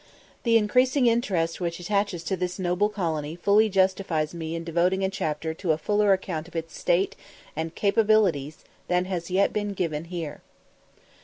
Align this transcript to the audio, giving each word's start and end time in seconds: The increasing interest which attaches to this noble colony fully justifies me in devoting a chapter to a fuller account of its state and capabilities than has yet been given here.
The 0.41 0.57
increasing 0.57 1.05
interest 1.05 1.61
which 1.61 1.79
attaches 1.79 2.23
to 2.23 2.35
this 2.35 2.57
noble 2.57 2.89
colony 2.89 3.35
fully 3.35 3.69
justifies 3.69 4.33
me 4.33 4.55
in 4.55 4.63
devoting 4.63 5.03
a 5.03 5.11
chapter 5.11 5.53
to 5.53 5.73
a 5.73 5.77
fuller 5.77 6.11
account 6.11 6.47
of 6.47 6.55
its 6.55 6.75
state 6.75 7.15
and 7.55 7.75
capabilities 7.75 8.65
than 8.87 9.05
has 9.05 9.29
yet 9.29 9.53
been 9.53 9.73
given 9.73 10.05
here. 10.05 10.41